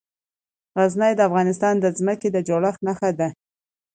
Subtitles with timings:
[0.77, 3.29] غزني د افغانستان د ځمکې د جوړښت نښه ده.